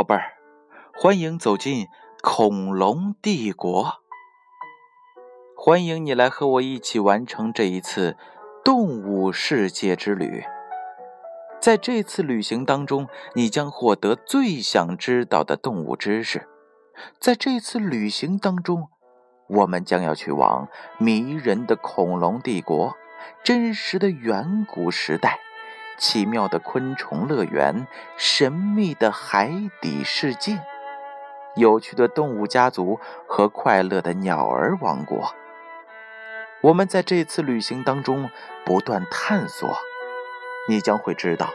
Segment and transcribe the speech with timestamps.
[0.00, 0.32] 宝贝儿，
[0.94, 1.86] 欢迎走进
[2.22, 4.00] 恐龙帝国。
[5.54, 8.16] 欢迎你来和我一起完成这一次
[8.64, 10.42] 动物世界之旅。
[11.60, 16.48] 在这次旅行当中，你将获得最想知道的动物知识。
[17.18, 18.88] 在这次旅行当中，
[19.50, 22.96] 我们将要去往迷人的恐龙帝国，
[23.44, 25.40] 真实的远古时代。
[26.00, 27.86] 奇妙的昆虫乐园，
[28.16, 30.58] 神秘的海底世界，
[31.56, 35.34] 有趣的动物家族和快乐的鸟儿王国。
[36.62, 38.30] 我们在这次旅行当中
[38.64, 39.76] 不断探索，
[40.70, 41.50] 你将会知道，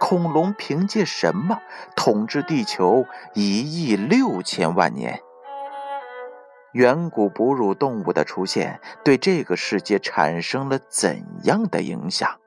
[0.00, 1.62] 恐龙凭借什么
[1.94, 5.20] 统治地球一亿六千万年？
[6.72, 12.40] 远古哺乳动物的出现对这个世界产生了怎样的影响？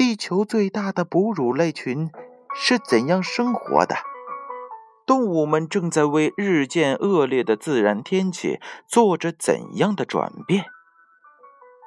[0.00, 2.10] 地球最大的哺乳类群
[2.54, 3.96] 是怎样生活的？
[5.04, 10.64] 动物们正在为日渐恶劣的自然天气做着怎样的转变？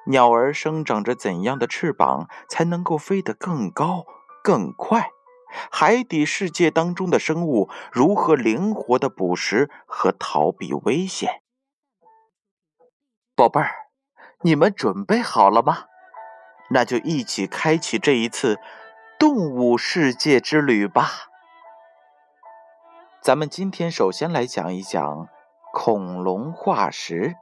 [0.05, 4.05] 鸟儿生长着怎样的翅膀才能够飞得更高
[4.43, 5.09] 更快？
[5.71, 11.41] 海底世界当中的生物如何灵活的捕食和逃避危险？
[13.35, 13.71] 宝贝儿，
[14.43, 15.85] 你们准备好了吗？
[16.73, 18.59] 那就一起开启这一次
[19.19, 21.07] 动物世界之旅吧。
[23.21, 25.29] 咱们今天首先来讲一讲
[25.71, 27.35] 恐龙化石。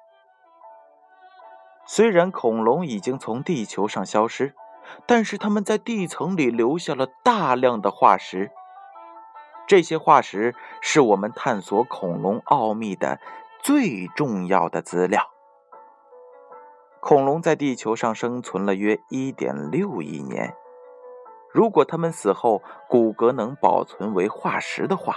[1.87, 4.53] 虽然恐龙已经从地球上消失，
[5.05, 8.51] 但是它们在地层里留下了大量的化石。
[9.65, 13.17] 这些化石是我们探索恐龙奥秘的
[13.63, 15.30] 最重要的资料。
[17.01, 20.55] 恐龙在地球上生存了约1.6亿年。
[21.51, 25.15] 如果它们死后骨骼能保存为化石的话，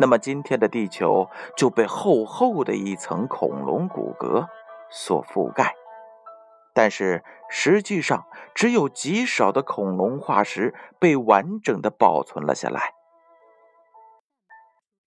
[0.00, 4.48] 那么今天的地球就被厚厚的一层恐龙骨骼
[4.90, 5.76] 所覆盖。
[6.74, 12.92] 但是实际上，只有极少的恐龙化石被完整的保存了下来。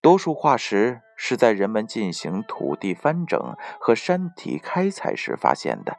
[0.01, 3.39] 多数化石是在人们进行土地翻整
[3.79, 5.95] 和山体开采时发现的。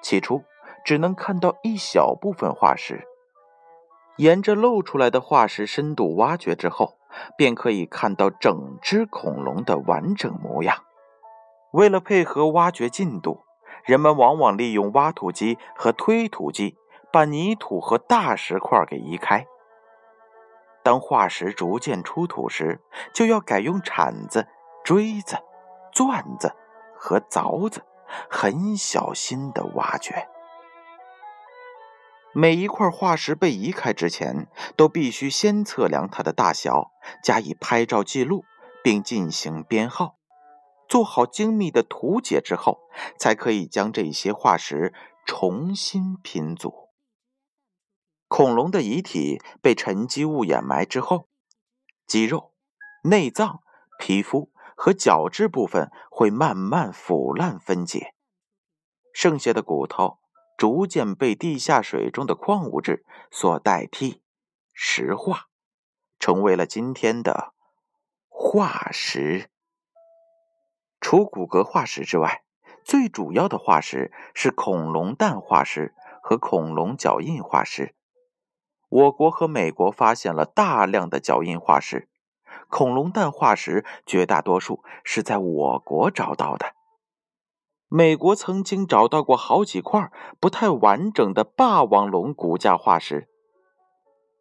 [0.00, 0.42] 起初
[0.82, 3.06] 只能看到一小部分化石，
[4.16, 6.96] 沿着露出来的化石深度挖掘之后，
[7.36, 10.84] 便可以看到整只恐龙的完整模样。
[11.72, 13.44] 为了配合挖掘进度，
[13.84, 16.78] 人们往往利用挖土机和推土机
[17.12, 19.46] 把泥土和大石块给移开。
[20.84, 22.80] 当化石逐渐出土时，
[23.14, 24.46] 就要改用铲子、
[24.84, 25.38] 锥子、
[25.92, 26.54] 钻子
[26.94, 27.82] 和凿子，
[28.30, 30.28] 很小心的挖掘。
[32.34, 34.46] 每一块化石被移开之前，
[34.76, 36.90] 都必须先测量它的大小，
[37.22, 38.44] 加以拍照记录，
[38.82, 40.16] 并进行编号。
[40.86, 42.80] 做好精密的图解之后，
[43.18, 44.92] 才可以将这些化石
[45.24, 46.83] 重新拼组。
[48.28, 51.28] 恐龙的遗体被沉积物掩埋之后，
[52.06, 52.52] 肌肉、
[53.04, 53.62] 内脏、
[53.98, 58.14] 皮肤和角质部分会慢慢腐烂分解，
[59.12, 60.18] 剩下的骨头
[60.56, 64.22] 逐渐被地下水中的矿物质所代替，
[64.72, 65.48] 石化，
[66.18, 67.52] 成为了今天的
[68.28, 69.48] 化石。
[71.00, 72.42] 除骨骼化石之外，
[72.82, 77.94] 最主要的化石是恐龙蛋化石和恐龙脚印化石。
[78.94, 82.08] 我国和美国发现了大量的脚印化石，
[82.68, 86.74] 恐龙蛋化石绝大多数是在我国找到的。
[87.88, 93.28] 美国曾经找到过好几块不太完整的霸王龙骨架化石，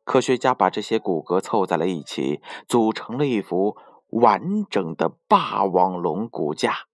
[0.03, 3.75] 科学家把这些骨骼凑在了一起，组成了一幅
[4.09, 6.85] 完整的霸王龙骨架。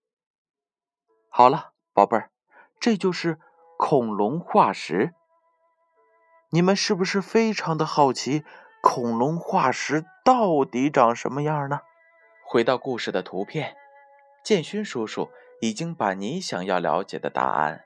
[1.28, 2.30] 好了，宝贝儿，
[2.80, 3.38] 这就是
[3.76, 5.12] 恐龙化石。
[6.52, 8.44] 你们是不是非常的好奇，
[8.82, 11.82] 恐龙化石到底长什么样呢？
[12.44, 13.76] 回到故事的图片，
[14.42, 15.30] 建勋叔叔
[15.60, 17.84] 已经把你想要了解的答案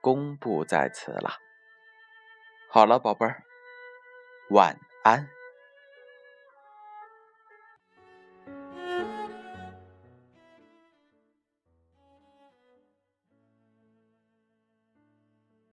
[0.00, 1.38] 公布在此了。
[2.68, 3.44] 好了，宝贝儿，
[4.50, 5.28] 晚安。